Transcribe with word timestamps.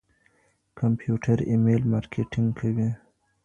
کمپيوټر 0.79 1.37
ايميل 1.49 1.81
مارکېټنګ 1.93 2.49
کوي. 2.59 2.89